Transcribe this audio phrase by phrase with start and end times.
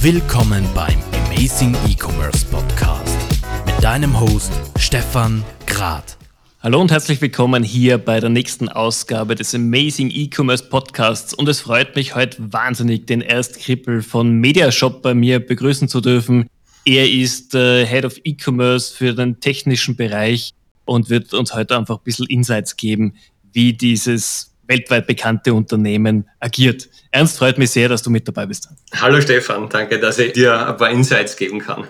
[0.00, 3.18] Willkommen beim Amazing E-Commerce Podcast
[3.66, 6.16] mit deinem Host Stefan Grad.
[6.62, 11.34] Hallo und herzlich willkommen hier bei der nächsten Ausgabe des Amazing E-Commerce Podcasts.
[11.34, 16.48] Und es freut mich heute wahnsinnig, den Erstkrippel von Mediashop bei mir begrüßen zu dürfen.
[16.86, 20.54] Er ist äh, Head of E-Commerce für den technischen Bereich
[20.86, 23.14] und wird uns heute einfach ein bisschen Insights geben,
[23.52, 26.88] wie dieses weltweit bekannte Unternehmen agiert.
[27.10, 28.68] Ernst, freut mich sehr, dass du mit dabei bist.
[28.94, 31.86] Hallo Stefan, danke, dass ich dir ein paar Insights geben kann.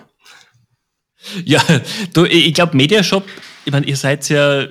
[1.43, 1.61] Ja,
[2.13, 3.25] du, ich glaube, Mediashop,
[3.65, 4.67] ich meine, ihr seid ja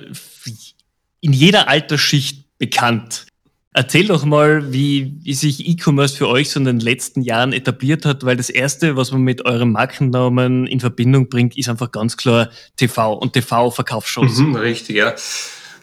[1.21, 3.25] in jeder Altersschicht bekannt.
[3.73, 8.05] Erzähl doch mal, wie, wie sich E-Commerce für euch so in den letzten Jahren etabliert
[8.05, 12.17] hat, weil das Erste, was man mit eurem Markennamen in Verbindung bringt, ist einfach ganz
[12.17, 14.39] klar TV und TV-Verkaufsshows.
[14.39, 15.13] Mhm, richtig, ja.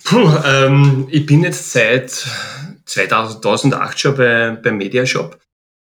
[0.04, 2.26] Puh, ähm, ich bin jetzt seit
[2.84, 5.38] 2008 schon bei, bei Mediashop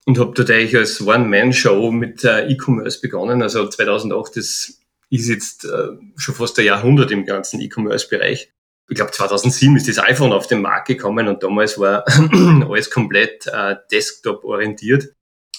[0.07, 3.43] und habe dort eigentlich als One-Man-Show mit äh, E-Commerce begonnen.
[3.43, 4.79] Also 2008 das
[5.11, 8.51] ist jetzt äh, schon fast ein Jahrhundert im ganzen E-Commerce-Bereich.
[8.89, 12.03] Ich glaube 2007 ist das iPhone auf den Markt gekommen und damals war
[12.67, 15.13] alles komplett äh, Desktop-orientiert.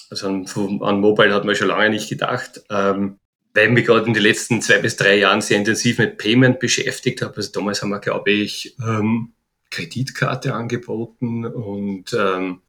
[0.09, 0.45] Also an,
[0.81, 2.61] an, Mobile hat man schon lange nicht gedacht.
[2.69, 3.17] Ähm,
[3.53, 6.59] weil ich mich gerade in den letzten zwei bis drei Jahren sehr intensiv mit Payment
[6.59, 7.35] beschäftigt habe.
[7.37, 9.33] Also damals haben wir, glaube ich, ähm,
[9.69, 12.61] Kreditkarte angeboten und ähm,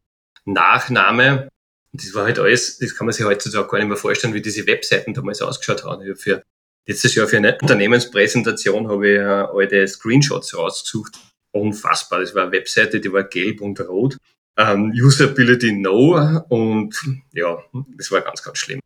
[0.44, 1.48] Nachname.
[1.92, 4.66] Das war halt alles, das kann man sich heutzutage gar nicht mehr vorstellen, wie diese
[4.66, 6.02] Webseiten damals ausgeschaut haben.
[6.02, 6.42] Ich habe für
[6.86, 11.18] letztes Jahr für eine Unternehmenspräsentation habe ich äh, alte Screenshots rausgesucht.
[11.52, 12.20] Unfassbar.
[12.20, 14.16] Das war eine Webseite, die war gelb und rot.
[14.56, 16.94] Ähm, Usability No und
[17.32, 17.62] ja,
[17.96, 18.80] das war ganz, ganz schlimm.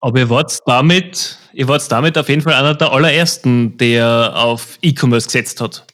[0.00, 4.78] Aber ihr wart damit, ihr wart damit auf jeden Fall einer der allerersten, der auf
[4.82, 5.86] E-Commerce gesetzt hat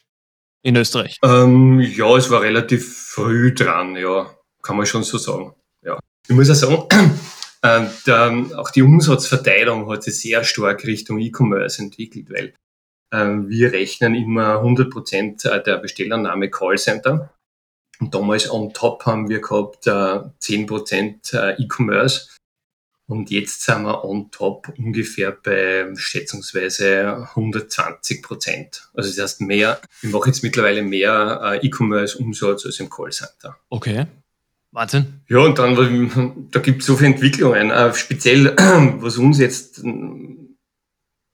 [0.61, 1.17] in Österreich.
[1.23, 4.29] Ähm, ja, es war relativ früh dran, ja,
[4.61, 5.53] kann man schon so sagen.
[5.85, 5.99] Ja.
[6.27, 6.83] Ich muss ja sagen,
[7.61, 12.53] äh, der, auch die Umsatzverteilung hat sich sehr stark Richtung E-Commerce entwickelt, weil
[13.11, 17.33] äh, wir rechnen immer 100 Prozent der Bestellannahme Callcenter.
[17.99, 22.27] Und damals on top haben wir gehabt äh, 10 Prozent äh, E-Commerce
[23.07, 28.89] und jetzt sind wir on top ungefähr bei schätzungsweise 120 Prozent.
[28.93, 33.57] Also das heißt mehr, ich mache jetzt mittlerweile mehr äh, E-Commerce-Umsatz als im Callcenter.
[33.69, 34.07] Okay.
[34.71, 35.21] Wahnsinn.
[35.27, 37.69] Ja, und dann, da gibt es so viele Entwicklungen.
[37.69, 39.83] Äh, speziell, was uns jetzt,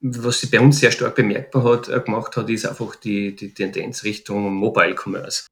[0.02, 3.54] was sich bei uns sehr stark bemerkbar hat, äh, gemacht hat, ist einfach die, die
[3.54, 5.46] Tendenz Richtung Mobile Commerce.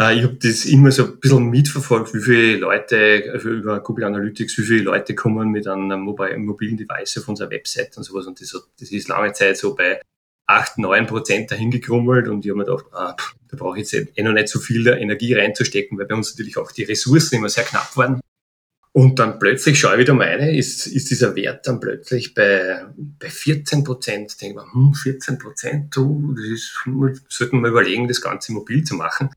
[0.00, 4.04] Äh, ich habe das immer so ein bisschen mitverfolgt, wie viele Leute also über Google
[4.04, 8.26] Analytics, wie viele Leute kommen mit einem mobile, mobilen Device auf unserer Website und sowas.
[8.26, 10.00] Und das, das ist lange Zeit so bei
[10.46, 13.16] 8, 9 Prozent dahin gekrummelt und ich habe mir gedacht, ah,
[13.48, 16.58] da brauche ich jetzt eh noch nicht so viel Energie reinzustecken, weil bei uns natürlich
[16.58, 18.20] auch die Ressourcen immer sehr knapp waren.
[18.92, 23.28] Und dann plötzlich schaue ich wieder meine, ist, ist dieser Wert dann plötzlich bei, bei
[23.28, 24.40] 14 Prozent.
[24.40, 26.84] Denke ich mir, hm, 14 Prozent, du, das ist,
[27.28, 29.30] sollten wir überlegen, das Ganze mobil zu machen.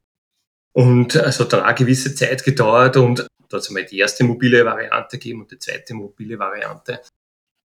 [0.77, 3.97] Und es hat dann auch eine gewisse Zeit gedauert und da hat es einmal die
[3.97, 7.01] erste mobile Variante gegeben und die zweite mobile Variante.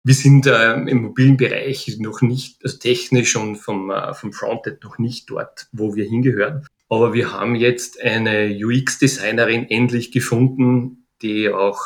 [0.05, 4.83] Wir sind äh, im mobilen Bereich noch nicht, also technisch und vom, äh, vom Frontend
[4.83, 6.67] noch nicht dort, wo wir hingehören.
[6.89, 11.79] Aber wir haben jetzt eine UX-Designerin endlich gefunden, die auch,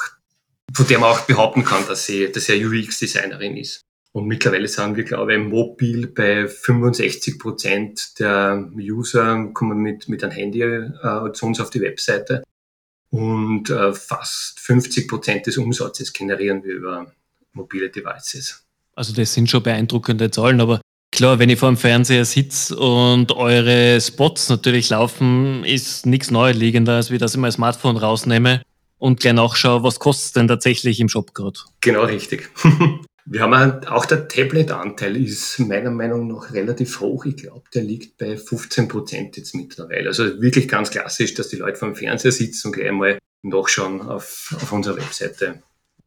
[0.72, 3.82] von der man auch behaupten kann, dass sie, dass sie UX-Designerin ist.
[4.12, 10.22] Und mittlerweile sind wir, glaube ich, mobil bei 65 Prozent der User kommen mit, mit
[10.22, 12.42] einem Handy äh, zu uns auf die Webseite.
[13.10, 17.12] Und äh, fast 50 Prozent des Umsatzes generieren wir über
[17.52, 18.64] mobile Devices.
[18.94, 23.32] Also das sind schon beeindruckende Zahlen, aber klar, wenn ich vor dem Fernseher sitze und
[23.32, 28.62] eure Spots natürlich laufen, ist nichts Neuliegender, als wie dass ich mein Smartphone rausnehme
[28.98, 31.60] und gleich nachschaue, was kostet es denn tatsächlich im Shop gerade.
[31.80, 32.50] Genau richtig.
[33.24, 37.24] Wir haben auch der Tablet-Anteil ist meiner Meinung nach relativ hoch.
[37.24, 40.08] Ich glaube, der liegt bei 15 Prozent jetzt mittlerweile.
[40.08, 44.00] Also wirklich ganz klassisch, dass die Leute vor dem Fernseher sitzen und gleich einmal nachschauen
[44.02, 45.62] auf, auf unserer Webseite,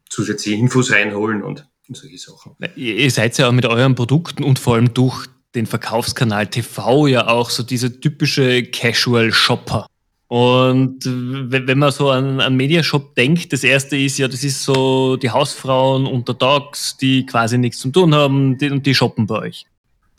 [0.10, 2.56] zusätzliche Infos reinholen und, solche Sachen.
[2.76, 7.28] Ihr seid ja auch mit euren Produkten und vor allem durch den Verkaufskanal TV ja
[7.28, 9.88] auch so diese typische Casual Shopper.
[10.28, 15.18] Und wenn man so an, an Mediashop denkt, das erste ist ja, das ist so
[15.18, 19.66] die Hausfrauen untertags, die quasi nichts zu tun haben und die shoppen bei euch.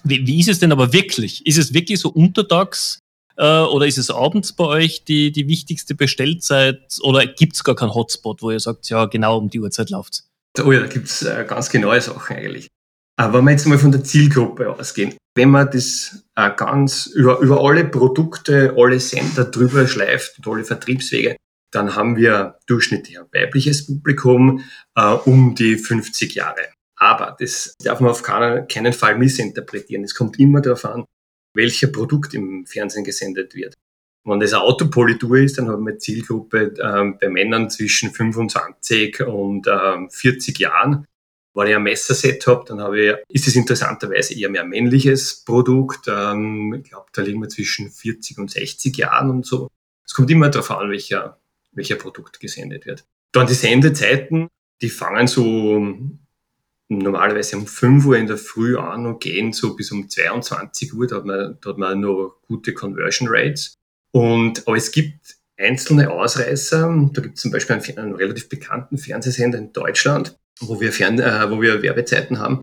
[0.05, 1.45] Wie, wie ist es denn aber wirklich?
[1.45, 3.01] Ist es wirklich so untertags
[3.37, 7.75] äh, oder ist es abends bei euch die, die wichtigste Bestellzeit oder gibt es gar
[7.75, 10.23] keinen Hotspot, wo ihr sagt, ja, genau um die Uhrzeit läuft
[10.63, 12.69] Oh ja, da gibt es äh, ganz genaue Sachen eigentlich.
[13.17, 17.39] Aber wenn wir jetzt mal von der Zielgruppe ausgehen, wenn man das äh, ganz über,
[17.41, 21.37] über alle Produkte, alle Sender drüber schleift und alle Vertriebswege,
[21.73, 24.63] Dann haben wir durchschnittlich ein weibliches Publikum
[24.95, 26.69] äh, um die 50 Jahre.
[26.97, 30.05] Aber das darf man auf keinen, keinen Fall missinterpretieren.
[30.05, 31.05] Es kommt immer darauf an,
[31.55, 33.75] welcher Produkt im Fernsehen gesendet wird.
[34.25, 39.67] Wenn das eine Autopolitur ist, dann haben wir Zielgruppe ähm, bei Männern zwischen 25 und
[39.69, 41.05] ähm, 40 Jahren.
[41.57, 46.07] Wenn ich ein Messerset habe, dann habe ich, ist es interessanterweise eher mehr männliches Produkt.
[46.07, 49.69] Ähm, ich glaube, da liegen wir zwischen 40 und 60 Jahren und so.
[50.05, 51.41] Es kommt immer darauf an, welcher,
[51.73, 53.05] welcher Produkt gesendet wird.
[53.33, 54.49] Dann die Sendezeiten,
[54.83, 55.97] die fangen so
[56.89, 61.07] normalerweise um 5 Uhr in der Früh an und gehen so bis um 22 Uhr.
[61.07, 63.75] Da hat man, da hat man noch gute Conversion Rates.
[64.13, 67.11] Und, aber es gibt einzelne Ausreißer.
[67.13, 71.19] Da gibt es zum Beispiel einen, einen, relativ bekannten Fernsehsender in Deutschland, wo wir, Fern,
[71.19, 72.63] äh, wo wir Werbezeiten haben,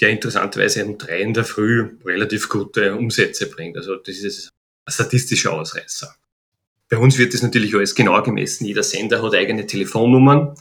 [0.00, 3.76] der interessanterweise um drei in der Früh relativ gute Umsätze bringt.
[3.76, 4.50] Also das ist
[4.86, 6.14] ein statistischer Ausreißer.
[6.88, 8.66] Bei uns wird das natürlich alles genau gemessen.
[8.66, 10.54] Jeder Sender hat eigene Telefonnummern.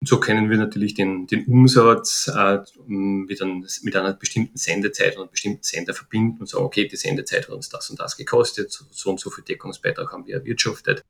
[0.00, 5.16] Und so können wir natürlich den, den Umsatz äh, mit, ein, mit, einer bestimmten Sendezeit
[5.16, 8.16] und einem bestimmten Sender verbinden und sagen, okay, die Sendezeit hat uns das und das
[8.16, 11.02] gekostet, so und so viel Deckungsbeitrag haben wir erwirtschaftet.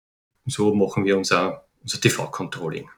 [0.44, 2.88] Und so machen wir unser, unser TV-Controlling.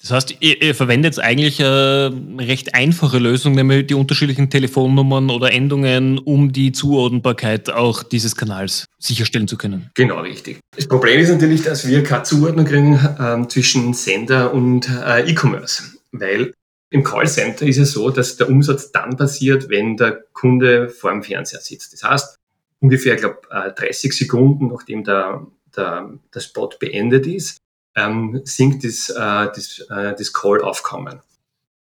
[0.00, 5.52] Das heißt, ihr, ihr verwendet eigentlich eine recht einfache Lösung, nämlich die unterschiedlichen Telefonnummern oder
[5.52, 9.90] Endungen, um die Zuordnbarkeit auch dieses Kanals sicherstellen zu können.
[9.94, 10.58] Genau, richtig.
[10.74, 15.82] Das Problem ist natürlich, dass wir keine Zuordnung kriegen äh, zwischen Sender und äh, E-Commerce,
[16.12, 16.54] weil
[16.88, 21.22] im Callcenter ist es so, dass der Umsatz dann passiert, wenn der Kunde vor dem
[21.22, 21.92] Fernseher sitzt.
[21.92, 22.38] Das heißt,
[22.80, 23.40] ungefähr, ich glaube,
[23.76, 27.58] 30 Sekunden, nachdem der, der, der Spot beendet ist,
[28.00, 31.20] ähm, sinkt das, äh, das, äh, das Call-Aufkommen.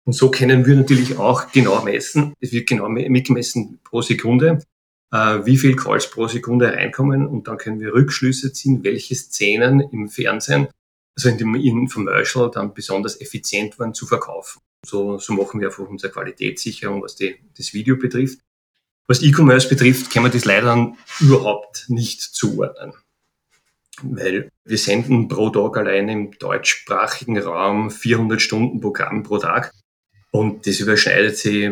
[0.05, 4.63] Und so können wir natürlich auch genau messen, es wird genau mitgemessen pro Sekunde,
[5.11, 9.81] äh, wie viel Calls pro Sekunde reinkommen und dann können wir Rückschlüsse ziehen, welche Szenen
[9.81, 10.69] im Fernsehen,
[11.15, 14.61] also in dem Infomercial dann besonders effizient waren zu verkaufen.
[14.85, 18.39] So, so machen wir einfach unsere Qualitätssicherung, was die, das Video betrifft.
[19.07, 22.93] Was E-Commerce betrifft, kann man das leider überhaupt nicht zuordnen
[24.03, 29.71] weil wir senden pro Tag allein im deutschsprachigen Raum 400 Stunden Programm pro Tag
[30.31, 31.69] und das überschneidet sich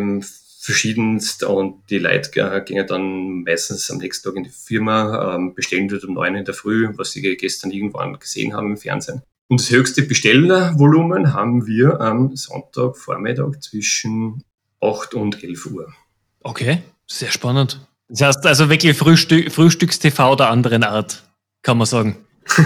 [0.65, 5.87] verschiedenst und die Leute gehen dann meistens am nächsten Tag in die Firma, ähm, bestellen
[5.87, 9.21] dort um neun in der Früh, was sie gestern irgendwann gesehen haben im Fernsehen.
[9.47, 14.43] Und das höchste Bestellvolumen haben wir am Sonntagvormittag zwischen
[14.81, 15.93] 8 und 11 Uhr.
[16.41, 17.79] Okay, sehr spannend.
[18.07, 21.24] Das heißt also wirklich Frühstück, Frühstückstv der anderen Art
[21.65, 22.17] kann man sagen.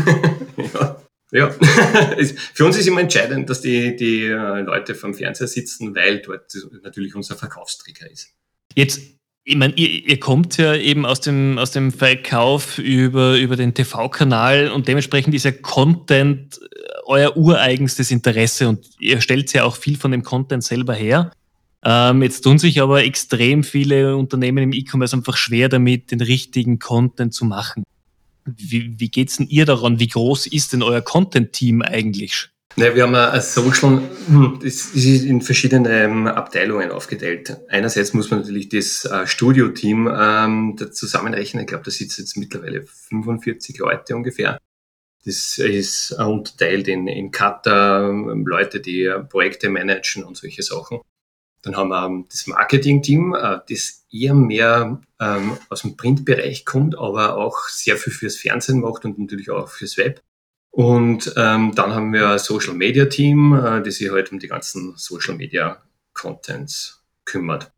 [0.57, 1.01] ja.
[1.31, 1.51] Ja,
[2.53, 6.51] für uns ist immer entscheidend, dass die, die äh, Leute vom Fernseher sitzen, weil dort
[6.83, 8.33] natürlich unser Verkaufstrigger ist.
[8.73, 8.99] Jetzt,
[9.43, 13.75] ich meine, ihr, ihr, kommt ja eben aus dem, aus dem Verkauf über, über den
[13.75, 19.75] TV-Kanal und dementsprechend ist ja Content äh, euer ureigenstes Interesse und ihr stellt ja auch
[19.75, 21.31] viel von dem Content selber her.
[21.85, 26.79] Ähm, jetzt tun sich aber extrem viele Unternehmen im E-Commerce einfach schwer damit, den richtigen
[26.79, 27.83] Content zu machen.
[28.57, 29.99] Wie, wie geht's denn ihr daran?
[29.99, 32.49] Wie groß ist denn euer Content-Team eigentlich?
[32.75, 37.57] Ja, wir haben ein Social, hm, das ist in verschiedene ähm, Abteilungen aufgeteilt.
[37.67, 41.63] Einerseits muss man natürlich das äh, Studio-Team ähm, zusammenrechnen.
[41.63, 44.59] Ich glaube, da sitzen jetzt mittlerweile 45 Leute ungefähr.
[45.25, 51.01] Das ist unterteilt in, in Cutter, ähm, Leute, die Projekte managen und solche Sachen.
[51.61, 56.97] Dann haben wir ähm, das Marketing-Team, äh, das eher mehr ähm, aus dem Printbereich kommt,
[56.97, 60.21] aber auch sehr viel fürs Fernsehen macht und natürlich auch fürs Web.
[60.71, 64.47] Und ähm, dann haben wir ein Social Media Team, äh, das sich halt um die
[64.47, 65.81] ganzen Social Media
[66.13, 67.71] Contents kümmert.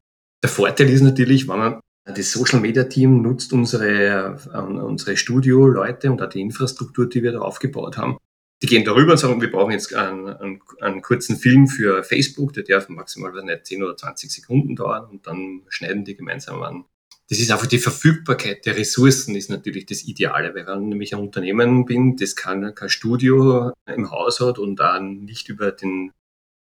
[0.43, 6.11] Der Vorteil ist natürlich, wenn man das Social Media Team nutzt unsere, äh, unsere Studio-Leute
[6.11, 8.17] und auch die Infrastruktur, die wir da aufgebaut haben,
[8.62, 12.53] die gehen darüber und sagen, wir brauchen jetzt einen, einen, einen, kurzen Film für Facebook,
[12.53, 16.86] der darf maximal nicht 10 oder 20 Sekunden dauern und dann schneiden die gemeinsam an.
[17.30, 21.22] Das ist einfach die Verfügbarkeit der Ressourcen ist natürlich das Ideale, weil wenn ich ein
[21.22, 26.12] Unternehmen bin, das kein, kein Studio im Haus hat und dann nicht über den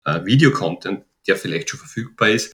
[0.05, 2.53] äh, Videocontent, der vielleicht schon verfügbar ist,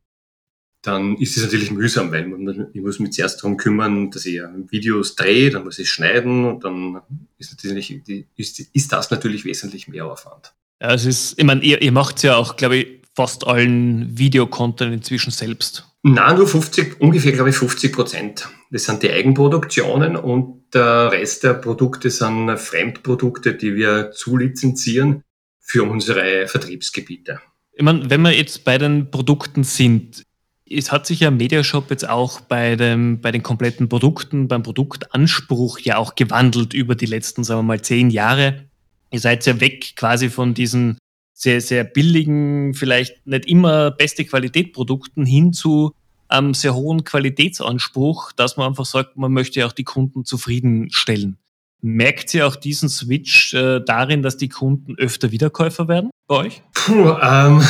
[0.81, 4.41] dann ist es natürlich mühsam, weil man, ich muss mich zuerst darum kümmern, dass ich
[4.69, 7.01] Videos drehe, dann muss ich schneiden und dann
[7.37, 8.01] ist, natürlich,
[8.37, 10.53] ist, ist das natürlich wesentlich mehr Aufwand.
[10.81, 14.93] Ja, es ist, ich meine, ihr, ihr macht ja auch, glaube ich, fast allen Videocontent
[14.93, 15.85] inzwischen selbst.
[16.03, 18.49] Nein, nur 50, ungefähr, glaube ich, 50 Prozent.
[18.71, 25.23] Das sind die Eigenproduktionen und der Rest der Produkte sind Fremdprodukte, die wir zulizenzieren
[25.59, 27.41] für unsere Vertriebsgebiete.
[27.73, 30.23] Ich meine, wenn wir jetzt bei den Produkten sind,
[30.69, 35.79] es hat sich ja Mediashop jetzt auch bei, dem, bei den kompletten Produkten, beim Produktanspruch
[35.79, 38.65] ja auch gewandelt über die letzten, sagen wir mal, zehn Jahre.
[39.11, 40.97] Ihr seid ja weg quasi von diesen
[41.33, 45.93] sehr, sehr billigen, vielleicht nicht immer beste Qualitätprodukten hin zu
[46.27, 51.37] einem sehr hohen Qualitätsanspruch, dass man einfach sagt, man möchte auch die Kunden zufriedenstellen.
[51.81, 56.61] Merkt ihr auch diesen Switch äh, darin, dass die Kunden öfter Wiederkäufer werden bei euch?
[56.73, 57.61] Puh, ähm,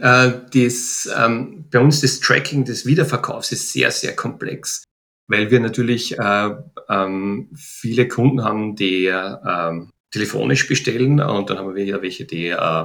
[0.00, 4.84] äh, das, ähm, bei uns das Tracking des Wiederverkaufs ist sehr, sehr komplex,
[5.28, 6.50] weil wir natürlich äh,
[6.88, 12.48] ähm, viele Kunden haben, die ähm, telefonisch bestellen und dann haben wir wieder welche, die
[12.48, 12.84] äh,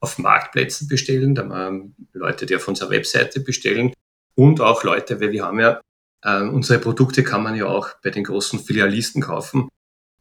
[0.00, 3.94] auf Marktplätzen bestellen, dann haben wir Leute, die auf unserer Webseite bestellen
[4.34, 5.80] und auch Leute, weil wir haben ja
[6.22, 9.68] äh, unsere Produkte kann man ja auch bei den großen Filialisten kaufen.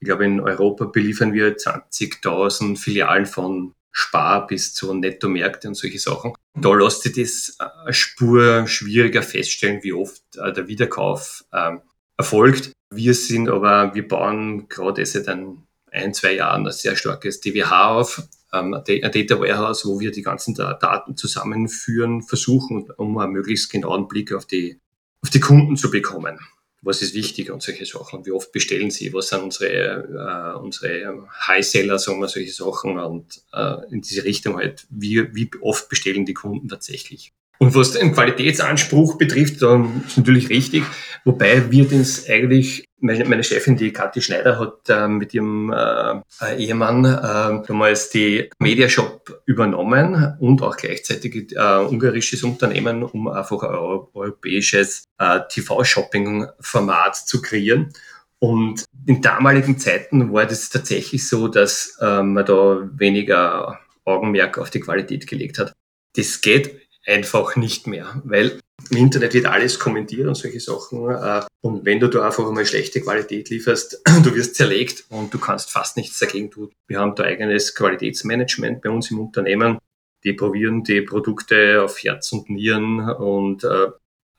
[0.02, 6.00] Ich glaube, in Europa beliefern wir 20.000 Filialen von Spar bis zu Netto-Märkte und solche
[6.00, 6.34] Sachen.
[6.60, 11.82] Da lässt sich das eine äh, Spur schwieriger feststellen, wie oft äh, der Wiederkauf ähm,
[12.18, 12.72] erfolgt.
[12.92, 17.92] Wir sind aber, wir bauen gerade seit ein, ein, zwei Jahren ein sehr starkes DWH
[17.92, 23.72] auf, ähm, ein Data Warehouse, wo wir die ganzen Daten zusammenführen versuchen, um einen möglichst
[23.72, 24.80] genauen Blick auf die,
[25.22, 26.40] auf die Kunden zu bekommen
[26.82, 28.26] was ist wichtig und solche Sachen.
[28.26, 29.14] Wie oft bestellen sie?
[29.14, 34.58] Was sind unsere, äh, unsere High-Seller, sagen wir solche Sachen und äh, in diese Richtung
[34.58, 37.34] halt, wie, wie oft bestellen die Kunden tatsächlich?
[37.60, 40.84] Und was den Qualitätsanspruch betrifft, dann ist natürlich richtig.
[41.24, 46.56] Wobei wir das eigentlich, meine, meine Chefin, die Kathi Schneider, hat äh, mit ihrem äh,
[46.58, 53.76] Ehemann äh, damals die Mediashop übernommen und auch gleichzeitig äh, ungarisches Unternehmen, um einfach ein
[53.76, 57.94] europäisches äh, TV-Shopping-Format zu kreieren.
[58.40, 64.70] Und in damaligen Zeiten war das tatsächlich so, dass äh, man da weniger Augenmerk auf
[64.70, 65.74] die Qualität gelegt hat.
[66.16, 68.60] Das geht einfach nicht mehr, weil
[68.92, 71.10] im Internet wird alles kommentiert und solche Sachen.
[71.10, 75.40] Äh, und wenn du da einfach einmal schlechte Qualität lieferst, du wirst zerlegt und du
[75.40, 76.72] kannst fast nichts dagegen tun.
[76.88, 79.78] Wir haben da eigenes Qualitätsmanagement bei uns im Unternehmen.
[80.24, 83.86] Die probieren die Produkte auf Herz und Nieren und äh,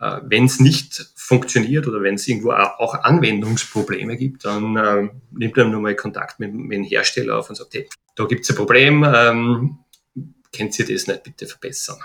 [0.01, 5.57] äh wenn es nicht funktioniert oder wenn es irgendwo auch Anwendungsprobleme gibt, dann äh, nimmt
[5.57, 8.51] man nur mal Kontakt mit, mit dem Hersteller auf und sagt, hey, da gibt es
[8.51, 9.79] ein Problem, ähm,
[10.55, 11.99] könnt ihr das nicht bitte verbessern?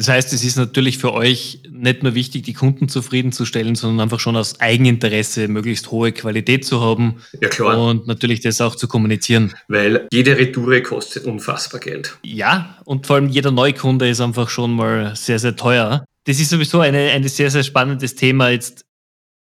[0.00, 4.18] Das heißt, es ist natürlich für euch nicht nur wichtig, die Kunden zufriedenzustellen, sondern einfach
[4.18, 7.16] schon aus Eigeninteresse möglichst hohe Qualität zu haben.
[7.38, 7.78] Ja, klar.
[7.78, 9.52] Und natürlich das auch zu kommunizieren.
[9.68, 12.16] Weil jede Retoure kostet unfassbar Geld.
[12.24, 16.06] Ja, und vor allem jeder Neukunde ist einfach schon mal sehr, sehr teuer.
[16.24, 18.48] Das ist sowieso eine, ein sehr, sehr spannendes Thema.
[18.48, 18.86] Jetzt,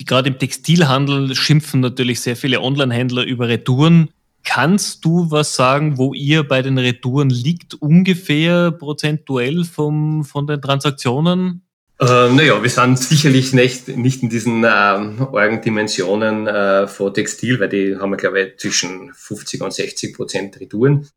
[0.06, 4.10] gerade im Textilhandel schimpfen natürlich sehr viele Online-Händler über Retouren.
[4.44, 10.62] Kannst du was sagen, wo ihr bei den Retouren liegt, ungefähr prozentuell vom, von den
[10.62, 11.64] Transaktionen?
[12.00, 17.70] Äh, naja, wir sind sicherlich nicht, nicht in diesen ähm, Dimensionen äh, von Textil, weil
[17.70, 21.08] die haben wir, glaube ich, zwischen 50 und 60 Prozent Retouren.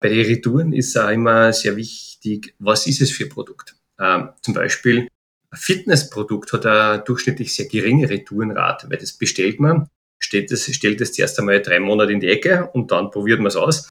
[0.00, 3.76] Bei den Retouren ist auch immer sehr wichtig, was ist es für ein Produkt?
[3.98, 5.08] Ähm, zum Beispiel
[5.50, 11.00] ein Fitnessprodukt hat eine durchschnittlich sehr geringe Retourenrate, weil das bestellt man steht das, stellt
[11.00, 13.88] das zuerst einmal drei Monate in die Ecke und dann probiert man es aus.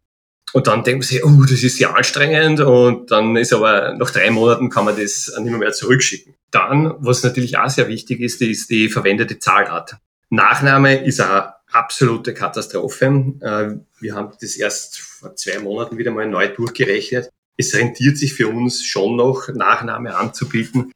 [0.52, 4.10] Und dann denkt man sich, oh, das ist sehr anstrengend und dann ist aber nach
[4.10, 6.34] drei Monaten kann man das nicht mehr, mehr zurückschicken.
[6.50, 9.98] Dann, was natürlich auch sehr wichtig ist, ist die verwendete Zahlart.
[10.30, 13.06] Nachname ist eine absolute Katastrophe.
[13.42, 17.30] Äh, wir haben das erst vor zwei Monaten wieder mal neu durchgerechnet.
[17.58, 20.92] Es rentiert sich für uns schon noch, Nachname anzubieten,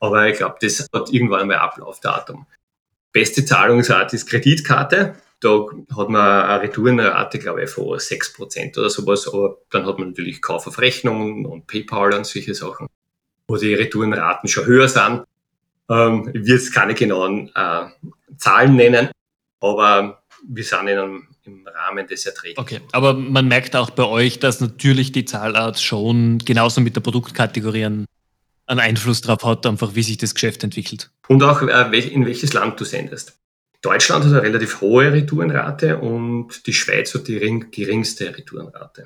[0.00, 2.46] aber ich glaube, das hat irgendwann einmal Ablaufdatum.
[3.12, 5.16] Beste Zahlungsart ist Kreditkarte.
[5.40, 9.26] Da hat man eine Retourenrate, glaube ich, von 6% oder sowas.
[9.26, 12.86] Aber dann hat man natürlich Kauf auf Rechnung und PayPal und solche Sachen,
[13.48, 15.24] wo die Retourenraten schon höher sind.
[15.90, 17.86] Ähm, ich will jetzt keine genauen äh,
[18.36, 19.10] Zahlen nennen,
[19.60, 22.58] aber wir sind in einem, im Rahmen des Erträgs.
[22.58, 27.00] Okay, aber man merkt auch bei euch, dass natürlich die Zahlart schon genauso mit der
[27.00, 28.06] Produktkategorien
[28.66, 31.10] einen Einfluss darauf hat, einfach wie sich das Geschäft entwickelt.
[31.30, 33.38] Und auch äh, in welches Land du sendest.
[33.82, 37.38] Deutschland hat eine relativ hohe Retourenrate und die Schweiz hat die
[37.70, 39.04] geringste Retourenrate.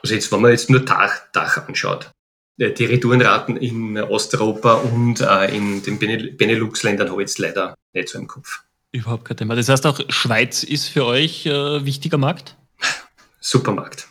[0.00, 2.12] Also jetzt, wenn man jetzt nur Dach, Dach anschaut,
[2.58, 8.08] äh, die Retourenraten in Osteuropa und äh, in den Benelux-Ländern habe ich jetzt leider nicht
[8.08, 8.62] so im Kopf.
[8.92, 9.56] Überhaupt kein Thema.
[9.56, 12.56] Das heißt auch, Schweiz ist für euch äh, wichtiger Markt?
[13.40, 14.06] Supermarkt.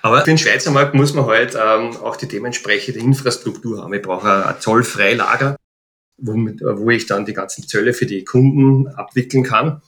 [0.00, 3.92] Aber für den Schweizer Markt muss man halt ähm, auch die dementsprechende Infrastruktur haben.
[3.92, 5.56] Ich brauche ein Zollfreilager,
[6.22, 9.82] womit, wo ich dann die ganzen Zölle für die Kunden abwickeln kann.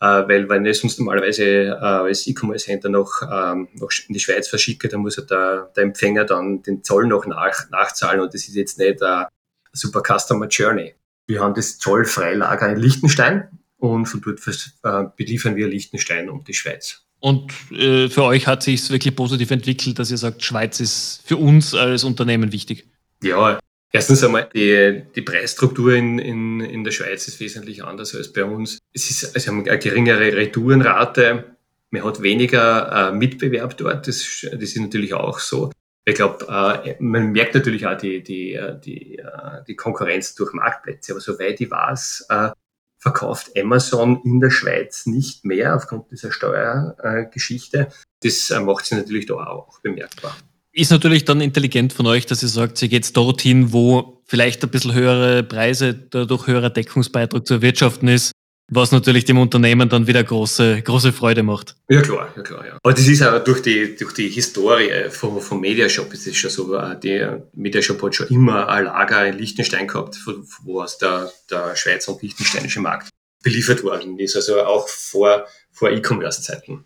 [0.00, 4.46] Äh, weil wenn ich sonst normalerweise äh, als E-Commerce-Händler noch, ähm, noch in die Schweiz
[4.46, 8.46] verschicke, dann muss halt der, der Empfänger dann den Zoll noch nach, nachzahlen und das
[8.46, 9.26] ist jetzt nicht eine
[9.72, 10.94] super Customer Journey.
[11.26, 14.40] Wir haben das Zollfreilager in Liechtenstein und von dort
[14.84, 17.02] äh, beliefern wir Liechtenstein und die Schweiz.
[17.20, 21.22] Und äh, für euch hat sich es wirklich positiv entwickelt, dass ihr sagt, Schweiz ist
[21.24, 22.88] für uns als Unternehmen wichtig.
[23.20, 23.58] Ja,
[23.92, 28.44] erstens einmal die, die Preisstruktur in, in, in der Schweiz ist wesentlich anders als bei
[28.44, 28.78] uns.
[28.92, 31.56] Es ist also eine geringere Retourenrate.
[31.90, 34.06] Man hat weniger äh, Mitbewerb dort.
[34.06, 35.70] Das, das ist natürlich auch so.
[36.04, 40.52] Ich glaube, äh, man merkt natürlich auch die, die, äh, die, äh, die Konkurrenz durch
[40.52, 41.12] Marktplätze.
[41.12, 42.50] Aber soweit ich weiß, äh,
[42.98, 47.88] verkauft Amazon in der Schweiz nicht mehr aufgrund dieser Steuergeschichte.
[48.22, 50.36] Das äh, macht sie natürlich da auch bemerkbar.
[50.78, 54.70] Ist natürlich dann intelligent von euch, dass ihr sagt, ihr geht dorthin, wo vielleicht ein
[54.70, 58.30] bisschen höhere Preise, dadurch höherer Deckungsbeitrag zu erwirtschaften ist,
[58.70, 61.74] was natürlich dem Unternehmen dann wieder große, große Freude macht.
[61.88, 62.78] Ja klar, ja klar, ja.
[62.80, 66.50] Aber das ist auch durch die, durch die Historie vom, vom Mediashop ist es schon
[66.52, 70.16] so, äh, der Mediashop hat schon immer ein Lager in Liechtenstein gehabt,
[70.62, 73.08] wo aus der, der Schweizer und liechtensteinische Markt
[73.42, 76.84] beliefert worden ist, also auch vor, vor E-Commerce-Zeiten.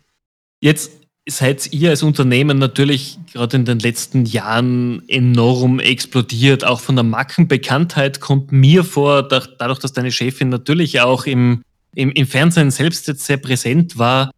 [0.61, 6.65] Jetzt seid ihr als Unternehmen natürlich gerade in den letzten Jahren enorm explodiert.
[6.65, 11.63] Auch von der Markenbekanntheit kommt mir vor, dadurch, dass deine Chefin natürlich auch im
[11.95, 14.31] im, im Fernsehen selbst jetzt sehr präsent war.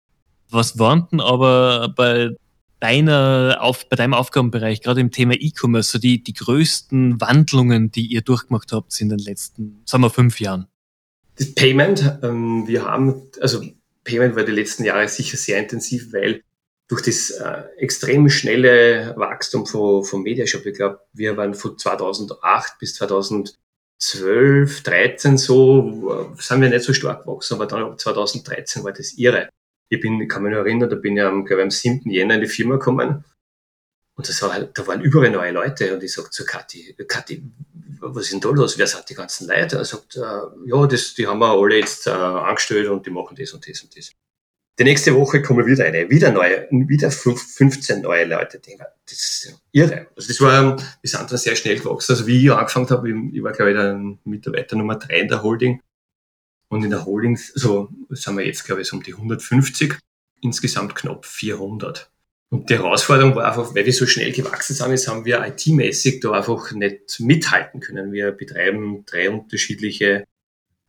[0.50, 2.30] Was waren denn aber bei
[2.80, 8.08] deiner auf, bei deinem Aufgabenbereich, gerade im Thema E-Commerce, so die, die größten Wandlungen, die
[8.08, 10.68] ihr durchgemacht habt in den letzten, sagen wir, fünf Jahren?
[11.38, 13.63] Das Payment, ähm, wir haben, also
[14.04, 16.42] Payment war die letzten Jahre sicher sehr intensiv, weil
[16.88, 22.80] durch das äh, extrem schnelle Wachstum von, von Mediashop, ich glaube, wir waren von 2008
[22.80, 23.58] bis 2000
[23.98, 29.13] 12, 13 so, sind wir nicht so stark gewachsen, aber dann ab 2013 war das
[29.18, 29.50] irre.
[29.89, 32.10] Ich bin, kann mich noch erinnern, da bin ich am, glaube ich, am 7.
[32.10, 33.24] Jänner in die Firma gekommen
[34.15, 37.44] und das war, da waren überall neue Leute und ich sagte zu Kathi, Kathi,
[38.00, 38.77] was ist denn da los?
[38.77, 39.77] Wer sind die ganzen Leute?
[39.77, 40.20] Er sagt, äh,
[40.65, 43.82] ja, das, die haben wir alle jetzt äh, angestellt und die machen das und das
[43.82, 44.12] und das.
[44.77, 48.60] Die nächste Woche kommen wieder eine, wieder neue, wieder 15 neue Leute.
[49.05, 50.08] Das ist irre.
[50.17, 52.11] Also das war, wir sind dann sehr schnell gewachsen.
[52.11, 55.44] Also wie ich angefangen habe, ich war glaube ich der Mitarbeiter Nummer drei in der
[55.44, 55.81] Holding.
[56.68, 59.98] Und in der Holding, so sind wir jetzt glaube ich so um die 150,
[60.42, 62.11] insgesamt knapp 400.
[62.50, 66.20] Und die Herausforderung war einfach, weil wir so schnell gewachsen sind, jetzt haben wir IT-mäßig
[66.20, 68.11] da einfach nicht mithalten können.
[68.11, 70.25] Wir betreiben drei unterschiedliche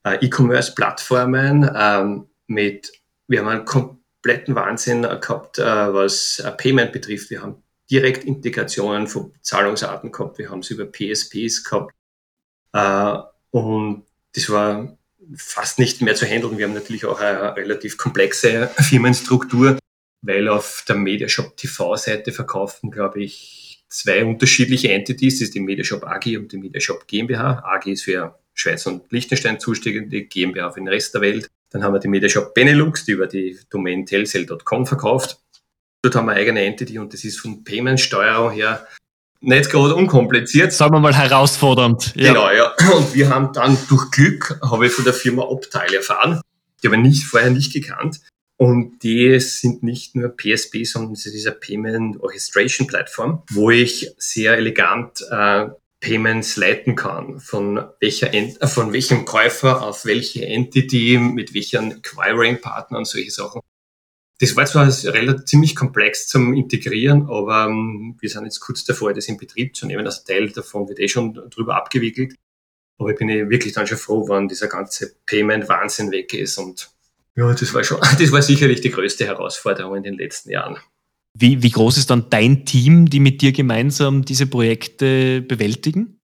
[0.04, 2.92] äh, E-Commerce-Plattformen ähm, mit
[3.28, 7.30] wir haben einen kompletten Wahnsinn gehabt, äh, was äh, Payment betrifft.
[7.30, 10.38] Wir haben direkt Integrationen von Zahlungsarten gehabt.
[10.38, 11.94] Wir haben es über PSPs gehabt.
[12.72, 13.18] Äh,
[13.50, 14.96] und das war
[15.34, 16.58] fast nicht mehr zu handeln.
[16.58, 19.78] Wir haben natürlich auch eine relativ komplexe Firmenstruktur,
[20.22, 25.38] weil auf der Mediashop TV-Seite verkaufen, glaube ich, zwei unterschiedliche Entities.
[25.38, 27.62] Das ist die Mediashop AG und die Mediashop GmbH.
[27.64, 31.50] AG ist für Schweiz und Liechtenstein zuständig, GmbH für den Rest der Welt.
[31.70, 35.40] Dann haben wir die Mediashop Benelux, die über die Domain telcel.com verkauft.
[36.02, 38.86] Dort haben wir eine eigene Entity und das ist von Payment-Steuerung her
[39.40, 40.72] nicht gerade unkompliziert.
[40.72, 42.12] Sagen wir mal herausfordernd.
[42.16, 42.32] Ja.
[42.32, 42.74] Genau, ja.
[42.96, 46.40] Und wir haben dann durch Glück, habe ich von der Firma Optile erfahren,
[46.82, 48.20] die habe ich nicht, vorher nicht gekannt.
[48.58, 54.10] Und die sind nicht nur PSP, sondern es ist eine Payment Orchestration Plattform, wo ich
[54.16, 55.66] sehr elegant äh,
[56.06, 61.94] Payments leiten kann, von, welcher Ent äh, von welchem Käufer auf welche Entity, mit welchen
[61.94, 63.60] Acquiring-Partner und solche Sachen.
[64.38, 68.84] Das war zwar relativ ziemlich komplex zum Integrieren, aber um, ähm, wir sind jetzt kurz
[68.84, 70.06] davor, das in Betrieb zu nehmen.
[70.06, 72.36] Also Teil davon wird eh schon drüber abgewickelt.
[72.98, 76.56] Aber ich bin eh wirklich dann schon froh, wann dieser ganze Payment-Wahnsinn weg ist.
[76.56, 76.88] Und
[77.34, 80.78] ja, das war schon, das war sicherlich die größte Herausforderung in den letzten Jahren.
[81.38, 86.18] Wie, wie groß ist dann dein Team, die mit dir gemeinsam diese Projekte bewältigen?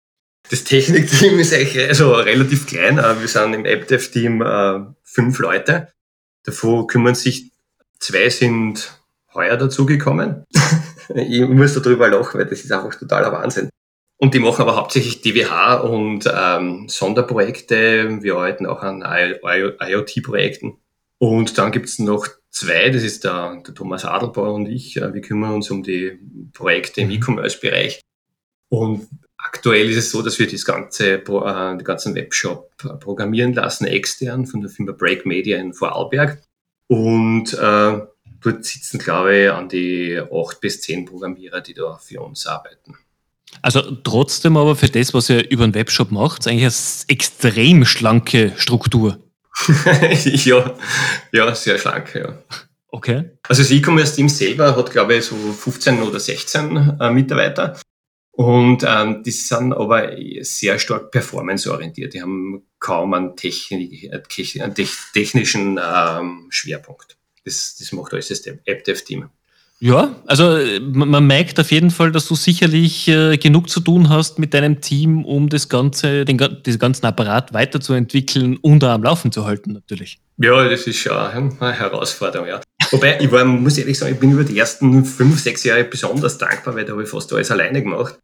[0.51, 2.99] Das Technikteam ist eigentlich also relativ klein.
[2.99, 5.88] Äh, wir sind im AppDev-Team äh, fünf Leute.
[6.44, 7.53] Davon kümmern sich
[7.99, 9.01] zwei sind
[9.35, 10.44] heuer dazugekommen.
[11.14, 13.71] ich muss darüber lachen, weil das ist einfach totaler Wahnsinn.
[14.18, 18.23] Und die machen aber hauptsächlich DWH und ähm, Sonderprojekte.
[18.23, 20.77] Wir arbeiten auch an IoT-Projekten.
[21.19, 24.97] Und dann gibt's noch zwei, das ist der, der Thomas Adelbauer und ich.
[24.97, 26.19] Äh, wir kümmern uns um die
[26.53, 27.15] Projekte im mhm.
[27.15, 28.01] E-Commerce-Bereich.
[28.71, 33.55] Und aktuell ist es so, dass wir das ganze, äh, den ganzen Webshop äh, programmieren
[33.55, 36.43] lassen, extern von der Firma Break Media in Vorarlberg.
[36.89, 38.01] Und äh,
[38.41, 42.97] dort sitzen, glaube ich, an die acht bis zehn Programmierer, die da für uns arbeiten.
[43.63, 48.53] Also trotzdem aber für das, was ihr über einen Webshop macht, eigentlich eine extrem schlanke
[48.57, 49.19] Struktur.
[50.44, 50.75] ja,
[51.33, 52.42] ja, sehr schlank, ja.
[52.90, 53.31] Okay.
[53.47, 57.79] Also das E-Commerce-Team selber hat, glaube ich, so 15 oder 16 äh, Mitarbeiter.
[58.33, 62.14] Und ähm, die sind aber sehr stark performanceorientiert.
[62.14, 64.75] Die haben kaum einen, Technik, einen
[65.12, 67.18] technischen ähm, Schwerpunkt.
[67.44, 69.29] das, das macht alles das App-Dev-Team.
[69.81, 74.41] Ja, also man merkt auf jeden Fall, dass du sicherlich äh, genug zu tun hast
[74.41, 79.45] mit deinem Team, um das ganze, den, den ganzen Apparat weiterzuentwickeln und am Laufen zu
[79.45, 80.19] halten, natürlich.
[80.38, 82.61] Ja, das ist schon eine Herausforderung, ja.
[82.91, 86.38] Wobei, ich war, muss ehrlich sagen, ich bin über die ersten fünf, sechs Jahre besonders
[86.38, 88.19] dankbar, weil da habe ich fast alles alleine gemacht.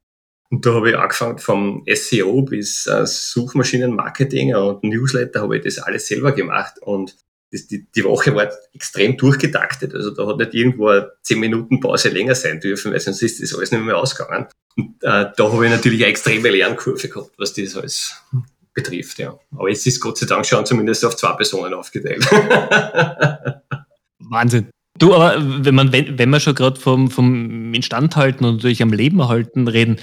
[0.50, 5.78] Und da habe ich angefangen vom SEO bis äh, Suchmaschinenmarketing und Newsletter habe ich das
[5.78, 7.16] alles selber gemacht und
[7.54, 9.94] das, die, die Woche war extrem durchgetaktet.
[9.94, 13.40] Also da hat nicht irgendwo eine 10 Minuten Pause länger sein dürfen, weil sonst ist
[13.40, 14.48] das alles nicht mehr ausgegangen.
[14.76, 18.14] Und äh, da habe ich natürlich eine extreme Lernkurve gehabt, was das alles
[18.74, 19.18] betrifft.
[19.18, 19.38] Ja.
[19.52, 22.28] Aber jetzt ist Gott sei Dank schon zumindest auf zwei Personen aufgeteilt.
[24.18, 24.68] Wahnsinn.
[24.98, 28.92] Du, aber wenn man, wenn, wenn wir schon gerade vom, vom Instandhalten und natürlich am
[28.92, 29.98] Leben erhalten reden,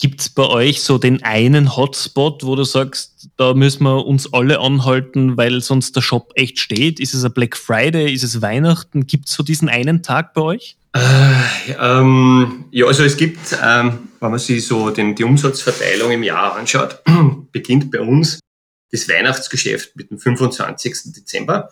[0.00, 4.32] Gibt es bei euch so den einen Hotspot, wo du sagst, da müssen wir uns
[4.32, 7.00] alle anhalten, weil sonst der Shop echt steht?
[7.00, 8.12] Ist es ein Black Friday?
[8.12, 9.08] Ist es Weihnachten?
[9.08, 10.76] Gibt es so diesen einen Tag bei euch?
[10.94, 16.22] Äh, ähm, ja, also es gibt, ähm, wenn man sich so den, die Umsatzverteilung im
[16.22, 17.02] Jahr anschaut,
[17.52, 18.38] beginnt bei uns
[18.92, 21.12] das Weihnachtsgeschäft mit dem 25.
[21.16, 21.70] Dezember.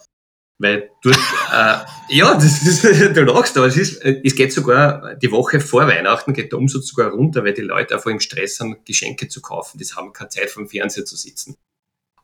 [0.59, 1.79] Weil dort, äh,
[2.17, 6.33] ja, das ist, du lachst, aber es ist, es geht sogar die Woche vor Weihnachten
[6.33, 9.79] geht der Umsatz sogar runter, weil die Leute einfach im Stress sind, Geschenke zu kaufen.
[9.79, 11.57] Das haben keine Zeit vom Fernseher zu sitzen.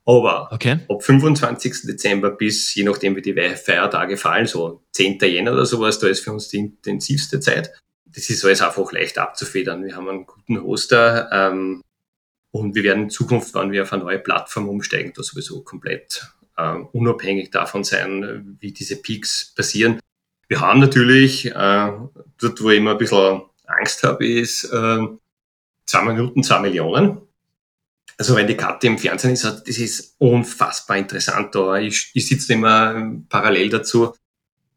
[0.05, 0.81] Aber okay.
[0.89, 1.83] ab 25.
[1.83, 5.19] Dezember bis, je nachdem wie die Feiertage fallen, so 10.
[5.21, 7.73] Jänner oder sowas, da ist für uns die intensivste Zeit.
[8.07, 9.85] Das ist alles einfach leicht abzufedern.
[9.85, 11.83] Wir haben einen guten Hoster ähm,
[12.51, 16.33] und wir werden in Zukunft, wenn wir auf eine neue Plattform umsteigen, da sowieso komplett
[16.57, 20.01] äh, unabhängig davon sein, wie diese Peaks passieren.
[20.49, 21.93] Wir haben natürlich, äh,
[22.39, 25.07] dort wo ich immer ein bisschen Angst habe, ist äh,
[25.87, 27.23] zwei Minuten, zwei Millionen.
[28.19, 31.55] Also wenn die Karte im Fernsehen ist, das ist unfassbar interessant.
[31.55, 34.15] Da ich, ich sitze immer parallel dazu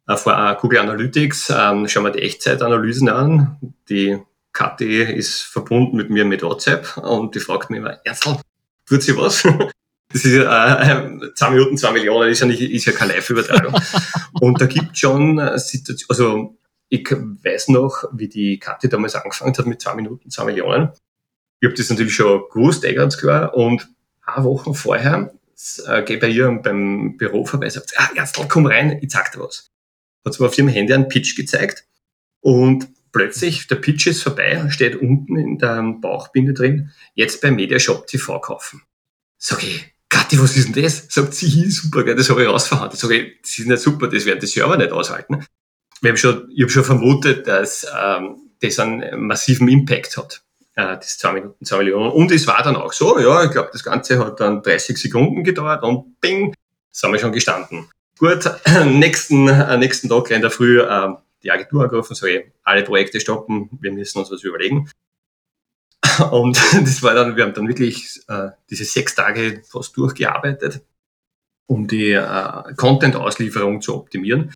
[0.07, 3.57] äh, vor Google Analytics, ähm, schauen wir die Echtzeitanalysen an.
[3.89, 4.17] Die
[4.53, 8.37] Kathi ist verbunden mit mir mit WhatsApp und die fragt mich immer, Erzl,
[8.85, 9.43] tut sie was?
[10.15, 13.75] Das ist ja, äh, zwei Minuten, zwei Millionen, ist ja, nicht, ist ja keine Live-Übertragung.
[14.39, 19.65] und da gibt schon Situationen, also ich weiß noch, wie die Kathi damals angefangen hat
[19.65, 20.93] mit zwei Minuten, zwei Millionen.
[21.59, 23.55] Ich habe das natürlich schon gewusst, eh ganz klar.
[23.55, 23.89] Und
[24.25, 25.33] eine Woche vorher
[25.85, 29.33] äh, gehe bei ihr beim Büro vorbei und sagt, ah, jetzt komm rein, ich zeig
[29.33, 29.69] dir was.
[30.23, 31.85] Hat sie mir auf ihrem Handy einen Pitch gezeigt
[32.39, 38.07] und plötzlich, der Pitch ist vorbei, steht unten in der Bauchbinde drin, jetzt bei Mediashop
[38.07, 38.81] TV kaufen.
[39.37, 39.94] Sag ich,
[40.25, 41.05] Kathi, was ist denn das?
[41.07, 42.99] Sagt sie, super, gell, das habe ich rausverhandelt.
[42.99, 45.45] Sag ich, das ist nicht super, das werden die Server nicht aushalten.
[46.01, 50.41] Wir haben schon, ich habe schon vermutet, dass ähm, das einen massiven Impact hat,
[50.75, 52.11] äh, das 2 Minuten, 2 Millionen.
[52.11, 55.43] Und es war dann auch so, ja, ich glaube, das Ganze hat dann 30 Sekunden
[55.43, 56.55] gedauert und bing,
[56.91, 57.87] sind wir schon gestanden.
[58.17, 58.49] Gut,
[58.85, 61.09] nächsten, äh, nächsten Tag in der Früh äh,
[61.43, 62.25] die Agentur angerufen, so,
[62.63, 64.89] alle Projekte stoppen, wir müssen uns was überlegen.
[66.31, 70.81] Und das war dann, wir haben dann wirklich äh, diese sechs Tage fast durchgearbeitet,
[71.67, 74.53] um die äh, Content-Auslieferung zu optimieren.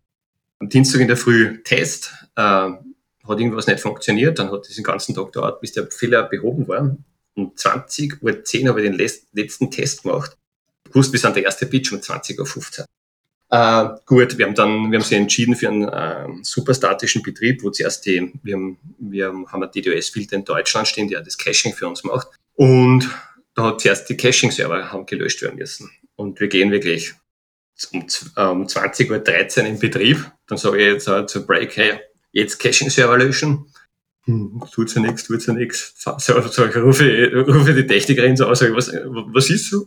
[0.59, 4.83] Am Dienstag in der Früh Test, äh, hat irgendwas nicht funktioniert, dann hat es den
[4.83, 6.97] ganzen Tag gedauert, bis der Fehler behoben war.
[7.35, 10.35] Um 20.10 Uhr habe ich den letzten Test gemacht.
[10.87, 12.85] Ich wusste, wir sind der erste Pitch um 20.15 Uhr.
[13.51, 17.71] Äh, gut, wir haben dann, wir haben sich entschieden für einen äh, superstatischen Betrieb, wo
[17.71, 21.87] zuerst die, wir haben, wir haben einen DDoS-Filter in Deutschland stehen, der das Caching für
[21.87, 22.27] uns macht.
[22.55, 23.09] Und
[23.55, 25.89] da hat zuerst die Caching-Server haben gelöscht werden müssen.
[26.15, 27.13] Und wir gehen wirklich
[27.91, 30.31] um, um 20.13 Uhr in Betrieb.
[30.47, 31.99] Dann sage ich jetzt uh, zu Break, hey,
[32.31, 33.65] jetzt Caching-Server löschen
[34.25, 35.93] hm, tut ja nichts, tut ja nichts.
[35.97, 39.85] So, so, ich rufe, rufe die Technikerin so aus, sage, was, was ist so?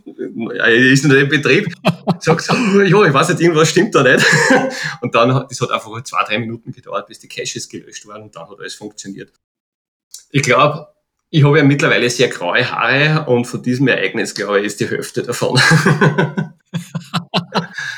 [0.64, 1.72] Ist nicht im Betrieb?
[2.18, 4.26] Sagt so, ja, ich weiß nicht, irgendwas stimmt da nicht.
[5.00, 8.22] Und dann, hat das hat einfach zwei, drei Minuten gedauert, bis die Caches gelöscht waren
[8.22, 9.32] und dann hat alles funktioniert.
[10.30, 10.88] Ich glaube,
[11.30, 14.88] ich habe ja mittlerweile sehr graue Haare und von diesem Ereignis, glaube ich, ist die
[14.88, 15.60] Hälfte davon.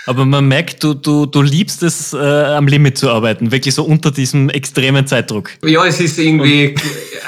[0.07, 3.85] Aber man merkt, du, du, du liebst es, äh, am Limit zu arbeiten, wirklich so
[3.85, 5.51] unter diesem extremen Zeitdruck.
[5.65, 6.75] Ja, es ist irgendwie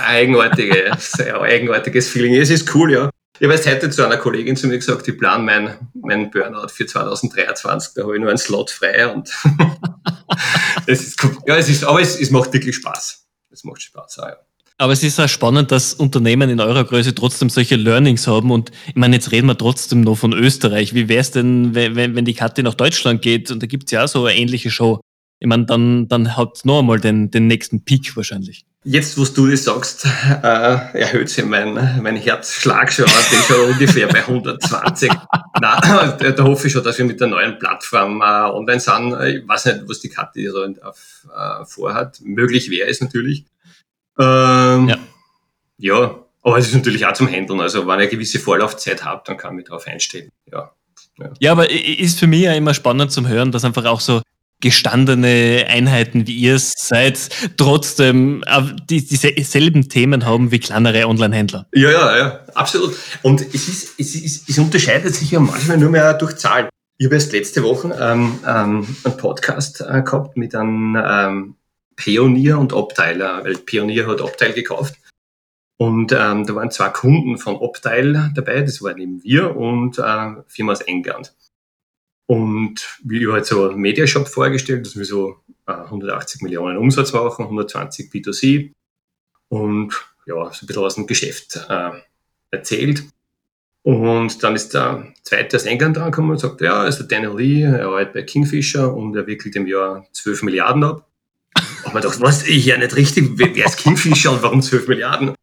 [0.06, 2.34] eigenartige, sehr eigenartiges Feeling.
[2.34, 3.10] Es ist cool, ja.
[3.38, 6.86] Ich jetzt heute zu einer Kollegin zu mir gesagt, ich plane mein, mein Burnout für
[6.86, 9.30] 2023, da habe ich nur einen Slot frei und
[10.86, 13.26] es ist, ja, es ist, aber es, es macht wirklich Spaß.
[13.50, 14.36] Es macht Spaß, auch, ja.
[14.78, 18.50] Aber es ist auch spannend, dass Unternehmen in eurer Größe trotzdem solche Learnings haben.
[18.50, 20.92] Und ich meine, jetzt reden wir trotzdem noch von Österreich.
[20.92, 23.50] Wie wäre es denn, wenn, wenn die Karte nach Deutschland geht?
[23.50, 25.00] Und da gibt es ja auch so eine ähnliche Show.
[25.40, 28.66] ich meine, dann, dann hat noch einmal den, den nächsten Peak wahrscheinlich.
[28.84, 34.08] Jetzt, wo du das sagst, äh, erhöht sich mein, mein Herzschlag schon, bin schon ungefähr
[34.08, 35.10] bei 120.
[35.10, 35.80] Nein,
[36.20, 39.12] da, da hoffe ich schon, dass wir mit der neuen Plattform äh, online sind.
[39.22, 42.20] Ich weiß nicht, was die Kathi so äh, vorhat.
[42.22, 43.46] Möglich wäre es natürlich.
[44.18, 44.98] Ähm, ja.
[45.78, 47.60] ja, aber es ist natürlich auch zum Handeln.
[47.60, 50.30] Also, wenn ihr eine gewisse Vorlaufzeit habt, dann kann mich darauf einstellen.
[50.50, 50.72] Ja.
[51.18, 51.30] Ja.
[51.38, 54.20] ja, aber ist für mich ja immer spannend zum Hören, dass einfach auch so
[54.60, 58.42] gestandene Einheiten, wie ihr es seid, trotzdem
[58.88, 61.66] die, dieselben Themen haben wie kleinere Online-Händler.
[61.74, 62.96] Ja, ja, ja, absolut.
[63.22, 66.68] Und es, ist, es, ist, es unterscheidet sich ja manchmal nur mehr durch Zahlen.
[66.98, 71.56] Ich habe erst letzte Woche ähm, ähm, einen Podcast äh, gehabt mit einem ähm,
[71.96, 74.94] Pionier und Obteiler, weil Pionier hat Obteil gekauft.
[75.78, 80.42] Und ähm, da waren zwei Kunden von Obteil dabei, das waren eben wir und äh,
[80.46, 81.34] Firma aus England.
[82.26, 87.44] Und wie ich halt so Mediashop vorgestellt, dass wir so äh, 180 Millionen Umsatz machen,
[87.44, 88.72] 120 B2C
[89.48, 89.94] und
[90.26, 91.90] ja, so ein bisschen aus dem Geschäft äh,
[92.50, 93.04] erzählt.
[93.82, 97.62] Und dann ist der zweite aus England drangekommen und sagt, ja, ist der Daniel Lee,
[97.62, 101.05] er arbeitet bei Kingfisher und er wickelt im Jahr 12 Milliarden ab.
[101.92, 105.34] Man dachte, was, ich ja nicht richtig, wer ist Kingfisher und warum 12 Milliarden?